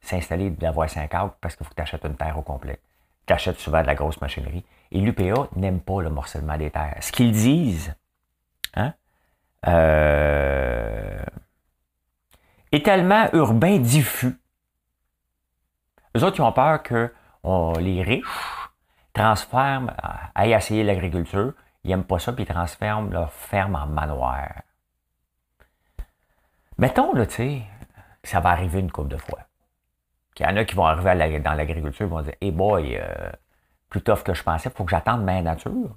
[0.00, 2.80] s'installer d'avoir 5 acres parce qu'il faut que tu achètes une terre au complet.
[3.26, 4.64] Tu achètes souvent de la grosse machinerie.
[4.90, 6.96] Et l'UPA n'aime pas le morcellement des terres.
[7.00, 7.94] Ce qu'ils disent,
[8.74, 8.94] hein,
[9.66, 11.22] euh,
[12.72, 14.38] est tellement urbain diffus.
[16.16, 17.12] Eux autres, ils ont peur que
[17.80, 18.68] les riches
[19.12, 19.92] transforment,
[20.34, 21.52] aillent essayer l'agriculture,
[21.84, 24.48] ils n'aiment pas ça, puis ils transforment leur ferme en manoir.
[26.76, 27.62] Mettons, là, tu sais,
[28.22, 29.47] que ça va arriver une couple de fois.
[30.38, 33.32] Qu'il y en a qui vont arriver dans l'agriculture et vont dire Hey boy, euh,
[33.90, 35.96] plus tough que je pensais, il faut que j'attende ma nature.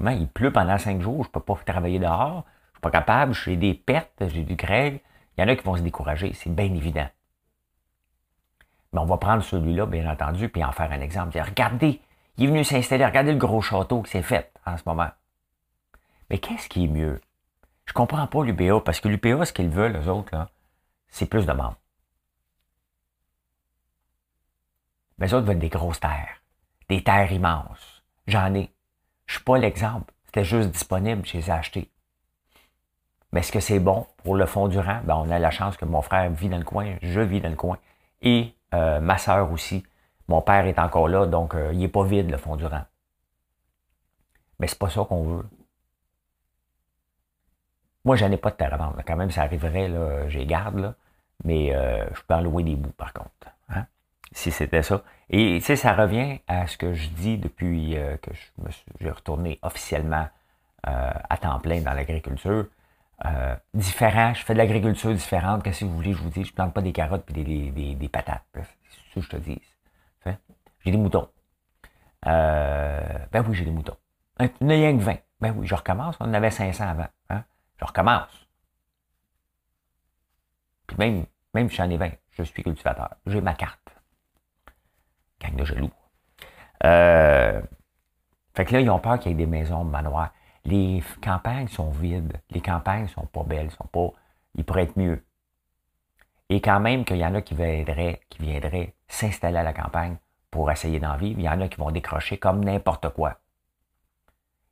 [0.00, 2.90] Il pleut pendant cinq jours, je ne peux pas travailler dehors, je ne suis pas
[2.90, 4.98] capable, j'ai des pertes, j'ai du grève.
[5.36, 7.06] Il y en a qui vont se décourager, c'est bien évident.
[8.94, 11.38] Mais on va prendre celui-là, bien entendu, puis en faire un exemple.
[11.38, 12.00] Regardez,
[12.38, 15.10] il est venu s'installer, regardez le gros château qui s'est fait en ce moment.
[16.30, 17.20] Mais qu'est-ce qui est mieux?
[17.84, 20.48] Je comprends pas l'UPA, parce que l'UPA, ce qu'ils veulent, les autres,
[21.08, 21.76] c'est plus de membres.
[25.22, 26.42] Mais les autres veulent des grosses terres,
[26.88, 28.02] des terres immenses.
[28.26, 28.74] J'en ai.
[29.26, 30.12] Je suis pas l'exemple.
[30.24, 31.92] C'était juste disponible, je les ai achetés.
[33.30, 35.00] Mais est-ce que c'est bon pour le fond du rang?
[35.04, 37.50] Ben, on a la chance que mon frère vit dans le coin, je vis dans
[37.50, 37.78] le coin,
[38.20, 39.86] et euh, ma sœur aussi.
[40.26, 42.82] Mon père est encore là, donc euh, il n'est pas vide le fond du rang.
[44.58, 45.46] Mais c'est pas ça qu'on veut.
[48.04, 49.00] Moi, j'en ai pas de terre à vendre.
[49.06, 50.96] Quand même, ça arriverait, là, j'ai garde,
[51.44, 53.30] mais euh, je peux en louer des bouts, par contre.
[53.68, 53.86] Hein,
[54.32, 55.02] si c'était ça.
[55.30, 59.10] Et tu sais, ça revient à ce que je dis depuis que je me j'ai
[59.10, 60.28] retourné officiellement
[60.82, 62.66] à temps plein dans l'agriculture.
[63.24, 64.34] Euh, différent.
[64.34, 65.62] Je fais de l'agriculture différente.
[65.62, 66.44] Qu'est-ce que vous voulez je vous dis?
[66.44, 68.42] Je plante pas des carottes et des, des, patates.
[68.54, 68.62] C'est
[69.10, 69.60] ce que je te dis.
[70.84, 71.28] J'ai des moutons.
[72.26, 73.96] Euh, ben oui, j'ai des moutons.
[74.40, 75.16] Il n'y que 20.
[75.40, 76.16] Ben oui, je recommence.
[76.18, 77.06] On en avait 500 avant.
[77.30, 77.44] Hein?
[77.78, 78.48] Je recommence.
[80.88, 83.14] Puis même, même si j'en ai 20, je suis cultivateur.
[83.26, 83.91] J'ai ma carte.
[85.42, 85.90] Gang de jaloux.
[86.84, 87.60] Euh,
[88.54, 90.30] fait que là, ils ont peur qu'il y ait des maisons manoirs
[90.64, 94.08] les campagnes sont vides, les campagnes sont pas belles, sont pas,
[94.54, 95.24] ils pourraient être mieux.
[96.48, 100.16] Et quand même qu'il y en a qui viendraient, qui viendraient s'installer à la campagne
[100.50, 103.38] pour essayer d'en vivre, il y en a qui vont décrocher comme n'importe quoi.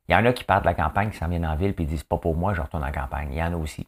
[0.07, 1.85] Il y en a qui partent de la campagne, qui s'en viennent en ville, puis
[1.85, 3.29] disent pas pour moi, je retourne en campagne.
[3.31, 3.87] Il y en a aussi.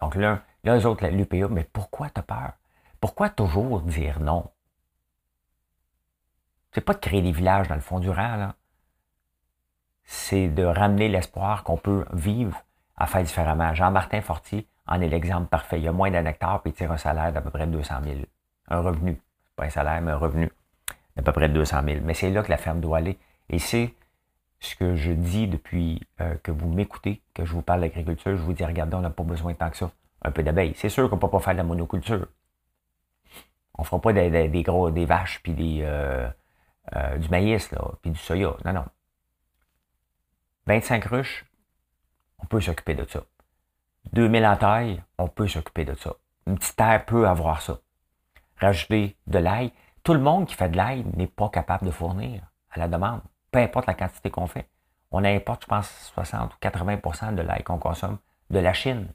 [0.00, 2.52] Donc là, là eux autres, l'UPA, mais pourquoi tu as peur?
[3.00, 4.50] Pourquoi toujours dire non?
[6.72, 8.54] C'est pas de créer des villages dans le fond du rang, là
[10.04, 12.62] c'est de ramener l'espoir qu'on peut vivre
[12.96, 13.74] à faire différemment.
[13.74, 15.80] Jean-Martin Fortier en est l'exemple parfait.
[15.80, 18.16] Il a moins d'un hectare puis il tire un salaire d'à peu près 200 000.
[18.68, 19.18] Un revenu.
[19.56, 20.50] Pas un salaire, mais un revenu
[21.16, 22.00] d'à peu près 200 000.
[22.04, 23.18] Mais c'est là que la ferme doit aller.
[23.48, 23.94] Et c'est
[24.60, 28.36] ce que je dis depuis euh, que vous m'écoutez, que je vous parle d'agriculture.
[28.36, 29.90] Je vous dis, regardez, on n'a pas besoin de tant que ça.
[30.22, 30.74] Un peu d'abeilles.
[30.76, 32.26] C'est sûr qu'on ne peut pas faire de la monoculture.
[33.74, 36.28] On ne fera pas des, gros, des vaches puis des, euh,
[36.96, 38.56] euh, du maïs, là, puis du soya.
[38.64, 38.84] Non, non.
[40.66, 41.44] 25 ruches,
[42.38, 43.22] on peut s'occuper de ça.
[44.12, 46.14] 2000 en taille, on peut s'occuper de ça.
[46.46, 47.78] Une petite terre peut avoir ça.
[48.60, 49.72] Rajouter de l'ail.
[50.02, 53.20] Tout le monde qui fait de l'ail n'est pas capable de fournir à la demande,
[53.50, 54.68] peu importe la quantité qu'on fait.
[55.10, 58.18] On importe, je pense, 60 ou 80% de l'ail qu'on consomme
[58.50, 59.12] de la Chine.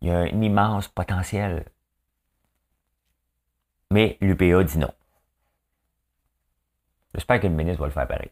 [0.00, 1.66] Il y a un immense potentiel.
[3.90, 4.92] Mais l'UPA dit non.
[7.14, 8.30] J'espère que le ministre va le faire pareil.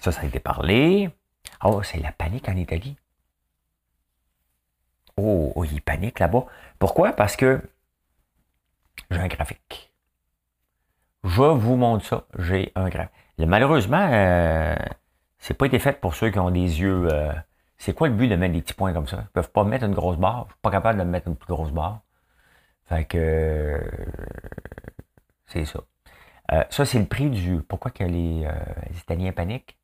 [0.00, 1.10] Ça, ça a été parlé.
[1.62, 2.96] Oh, c'est la panique en Italie.
[5.16, 6.46] Oh, oh il panique là-bas.
[6.78, 7.12] Pourquoi?
[7.12, 7.60] Parce que
[9.10, 9.92] j'ai un graphique.
[11.22, 12.26] Je vous montre ça.
[12.38, 13.12] J'ai un graphique.
[13.38, 14.74] Malheureusement, euh,
[15.38, 17.08] c'est pas été fait pour ceux qui ont des yeux.
[17.12, 17.32] Euh,
[17.82, 19.22] c'est quoi le but de mettre des petits points comme ça?
[19.22, 20.44] Ils peuvent pas mettre une grosse barre.
[20.46, 22.02] Je suis pas capable de mettre une plus grosse barre.
[22.86, 23.80] Fait que euh,
[25.46, 25.80] c'est ça.
[26.70, 27.60] ça, c'est le prix du.
[27.60, 28.46] Pourquoi que les
[29.00, 29.76] Italiens paniquent?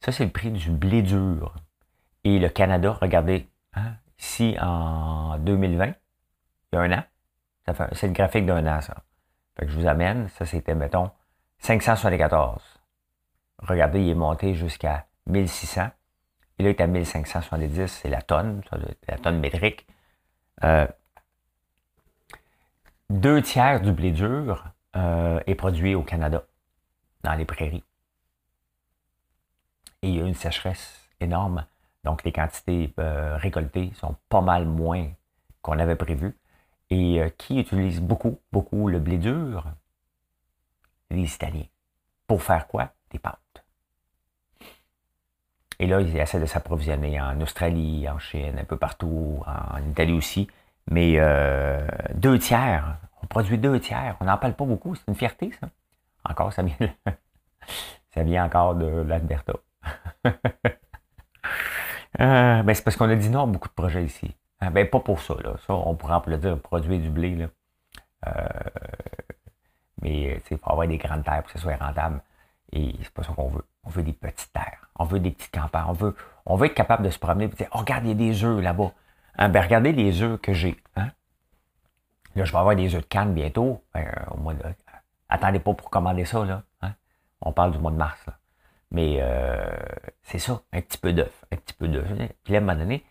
[0.00, 1.54] Ça, c'est le prix du blé dur.
[2.24, 5.92] Et le Canada, regardez, hein, ici en 2020, il
[6.72, 7.04] y a un an,
[7.92, 9.04] c'est le graphique d'un an, ça.
[9.54, 11.10] Fait que je vous amène, ça c'était, mettons,
[11.58, 12.62] 574.
[13.58, 15.90] regardez, il est monté jusqu'à 1600.
[16.58, 18.62] Et là, il est à 1570, c'est la tonne,
[19.08, 19.86] la tonne métrique.
[20.62, 20.86] Euh,
[23.08, 24.64] deux tiers du blé dur
[24.96, 26.44] euh, est produit au Canada,
[27.22, 27.84] dans les prairies.
[30.02, 31.64] Et il y a une sécheresse énorme.
[32.04, 35.08] Donc, les quantités euh, récoltées sont pas mal moins
[35.62, 36.36] qu'on avait prévu.
[36.90, 39.64] Et qui utilise beaucoup, beaucoup le blé dur?
[41.10, 41.66] Les Italiens.
[42.26, 42.92] Pour faire quoi?
[43.12, 43.59] Des pâtes.
[45.80, 50.12] Et là, ils essaient de s'approvisionner en Australie, en Chine, un peu partout, en Italie
[50.12, 50.46] aussi.
[50.90, 54.16] Mais euh, deux tiers, on produit deux tiers.
[54.20, 55.70] On n'en parle pas beaucoup, c'est une fierté, ça.
[56.28, 56.76] Encore, ça vient,
[58.14, 59.54] ça vient encore de l'Alberta.
[60.26, 60.32] euh,
[62.62, 64.36] ben, c'est parce qu'on a dit non à beaucoup de projets ici.
[64.60, 65.54] Ah, ben, pas pour ça, là.
[65.66, 67.46] Ça, on pourrait applaudir produire du blé, là.
[68.26, 68.48] Euh,
[70.02, 72.20] mais, il faut avoir des grandes terres pour que ce soit rentable.
[72.72, 73.64] Et c'est pas ça qu'on veut.
[73.84, 74.88] On veut des petites terres.
[74.96, 75.86] On veut des petites campagnes.
[75.88, 76.14] On veut,
[76.46, 78.44] on veut être capable de se promener et dire oh, regarde, il y a des
[78.44, 78.92] œufs là-bas.
[79.38, 80.76] Hein, ben, regardez les œufs que j'ai.
[80.96, 81.08] Hein?
[82.36, 83.84] Là, je vais avoir des œufs de canne bientôt.
[83.94, 84.62] Ben, au mois de...
[85.28, 86.62] Attendez pas pour commander ça, là.
[86.82, 86.94] Hein?
[87.40, 88.20] On parle du mois de mars.
[88.26, 88.34] Là.
[88.90, 89.70] Mais euh,
[90.22, 92.08] c'est ça, un petit peu d'œuf, un petit peu d'œuf.
[92.44, 93.04] Puis là, à un moment donné,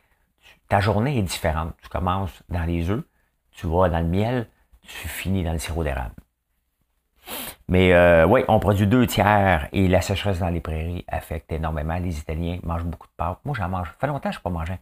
[0.68, 1.74] ta journée est différente.
[1.82, 3.04] Tu commences dans les œufs,
[3.52, 4.48] tu vas dans le miel,
[4.82, 6.16] tu finis dans le sirop d'érable.
[7.70, 11.98] Mais euh, oui, on produit deux tiers et la sécheresse dans les prairies affecte énormément.
[12.00, 13.38] Les Italiens mangent beaucoup de pâtes.
[13.46, 13.90] Moi, j'en mange.
[13.90, 14.74] Ça fait longtemps que je n'ai pas mangé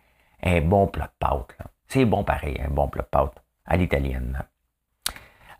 [0.41, 1.57] un bon plat de pâtes.
[1.89, 4.41] C'est bon pareil, un bon plat de pâtes à l'italienne.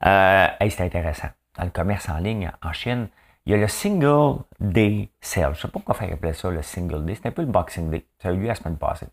[0.05, 1.27] Euh, c'est intéressant.
[1.57, 3.09] Dans le commerce en ligne en Chine,
[3.45, 5.43] il y a le Single Day Sale.
[5.43, 7.15] Je ne sais pas pourquoi faire appeler ça le Single Day.
[7.15, 8.05] C'est un peu le Boxing Day.
[8.21, 9.07] Ça a eu lieu la semaine passée.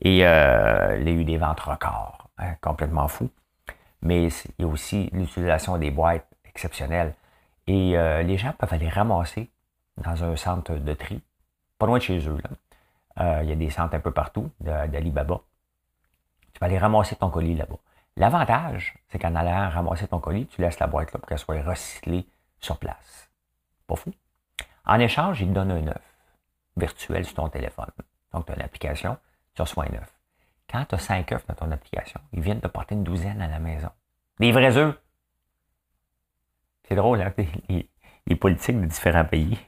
[0.00, 2.30] Et euh, il y a eu des ventes records.
[2.38, 3.28] Hein, complètement fou.
[4.00, 7.14] Mais il y a aussi l'utilisation des boîtes exceptionnelles.
[7.66, 9.50] Et euh, les gens peuvent aller ramasser
[9.96, 11.22] dans un centre de tri,
[11.78, 12.38] pas loin de chez eux.
[13.20, 15.40] Euh, il y a des centres un peu partout d'Alibaba.
[16.52, 17.78] Tu vas aller ramasser ton colis là-bas.
[18.16, 21.62] L'avantage, c'est qu'en allant ramasser ton colis, tu laisses la boîte là pour qu'elle soit
[21.62, 22.26] recyclée
[22.58, 23.30] sur place.
[23.86, 24.12] Pas fou.
[24.84, 26.02] En échange, ils te donnent un œuf
[26.76, 27.90] virtuel sur ton téléphone.
[28.32, 29.16] Donc, tu as l'application,
[29.54, 30.12] tu reçois un œuf.
[30.70, 33.48] Quand tu as cinq œufs dans ton application, ils viennent te porter une douzaine à
[33.48, 33.90] la maison.
[34.40, 34.98] Des vrais œufs.
[36.88, 37.32] C'est drôle, hein?
[37.68, 39.58] Les, politiques de différents pays?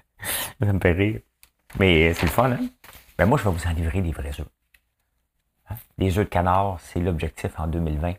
[0.60, 1.20] ça me fait rire.
[1.78, 2.68] Mais c'est le fun, hein?
[3.18, 4.48] Ben moi, je vais vous en livrer des vrais œufs.
[5.68, 5.76] Hein?
[5.98, 8.14] Les œufs de canard, c'est l'objectif en 2020.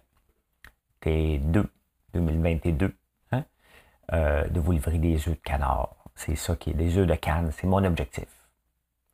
[1.02, 1.70] T'es deux.
[2.14, 2.96] 2022.
[3.32, 3.44] Hein?
[4.14, 5.96] Euh, de vous livrer des œufs de canard.
[6.16, 7.52] C'est ça qui est des œufs de canne.
[7.52, 8.28] C'est mon objectif.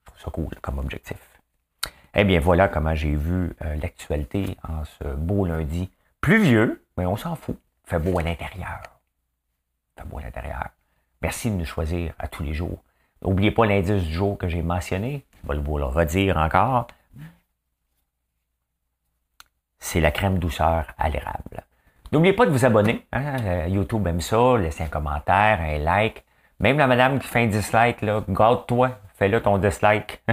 [0.05, 1.17] Je trouve ça cool comme objectif.
[2.13, 5.89] Eh bien, voilà comment j'ai vu euh, l'actualité en ce beau lundi.
[6.19, 7.57] Pluvieux, mais on s'en fout.
[7.85, 8.90] Fait beau à l'intérieur
[10.05, 10.69] beau à l'intérieur.
[11.21, 12.83] Merci de nous choisir à tous les jours.
[13.21, 15.25] N'oubliez pas l'indice du jour que j'ai mentionné.
[15.43, 16.87] Je vais vous le redire encore.
[19.79, 21.63] C'est la crème douceur à l'érable.
[22.11, 23.05] N'oubliez pas de vous abonner.
[23.11, 23.37] Hein.
[23.43, 24.57] Euh, YouTube aime ça.
[24.57, 26.23] Laissez un commentaire, un like.
[26.59, 28.99] Même la madame qui fait un dislike, là, garde-toi.
[29.15, 30.23] Fais-le ton dislike.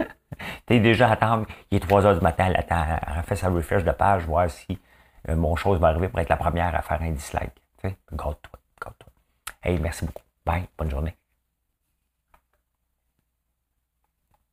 [0.66, 1.46] T'es déjà à attendre.
[1.70, 2.46] Il est 3 heures du matin.
[2.48, 2.84] Elle attend.
[3.24, 4.78] Fait sa refresh de page, voir si
[5.28, 7.52] euh, mon chose va arriver pour être la première à faire un dislike.
[8.12, 8.58] Garde-toi.
[9.64, 10.22] Hey, merci beaucoup.
[10.44, 10.68] Bye.
[10.78, 11.16] Bonne journée.